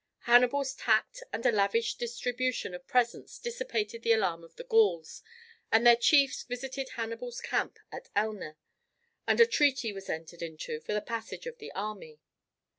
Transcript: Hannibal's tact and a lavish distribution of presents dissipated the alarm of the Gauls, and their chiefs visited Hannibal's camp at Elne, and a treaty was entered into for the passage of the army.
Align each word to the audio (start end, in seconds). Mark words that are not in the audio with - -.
Hannibal's 0.21 0.73
tact 0.73 1.21
and 1.31 1.45
a 1.45 1.51
lavish 1.51 1.93
distribution 1.93 2.73
of 2.73 2.87
presents 2.87 3.37
dissipated 3.37 4.01
the 4.01 4.13
alarm 4.13 4.43
of 4.43 4.55
the 4.55 4.63
Gauls, 4.63 5.21
and 5.71 5.85
their 5.85 5.95
chiefs 5.95 6.41
visited 6.41 6.89
Hannibal's 6.95 7.39
camp 7.39 7.77
at 7.91 8.09
Elne, 8.15 8.55
and 9.27 9.39
a 9.39 9.45
treaty 9.45 9.93
was 9.93 10.09
entered 10.09 10.41
into 10.41 10.79
for 10.79 10.93
the 10.93 11.01
passage 11.01 11.45
of 11.45 11.59
the 11.59 11.71
army. 11.73 12.19